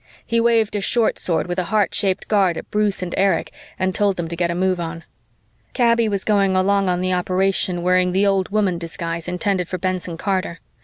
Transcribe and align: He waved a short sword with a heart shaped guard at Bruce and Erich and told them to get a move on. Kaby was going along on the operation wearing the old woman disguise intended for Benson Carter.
He 0.25 0.39
waved 0.39 0.75
a 0.75 0.81
short 0.81 1.19
sword 1.19 1.45
with 1.45 1.59
a 1.59 1.65
heart 1.65 1.93
shaped 1.93 2.27
guard 2.27 2.57
at 2.57 2.71
Bruce 2.71 3.03
and 3.03 3.13
Erich 3.19 3.51
and 3.77 3.93
told 3.93 4.17
them 4.17 4.27
to 4.29 4.35
get 4.35 4.49
a 4.49 4.55
move 4.55 4.79
on. 4.79 5.03
Kaby 5.75 6.09
was 6.09 6.23
going 6.23 6.55
along 6.55 6.89
on 6.89 7.01
the 7.01 7.13
operation 7.13 7.83
wearing 7.83 8.11
the 8.11 8.25
old 8.25 8.49
woman 8.49 8.79
disguise 8.79 9.27
intended 9.27 9.69
for 9.69 9.77
Benson 9.77 10.17
Carter. 10.17 10.59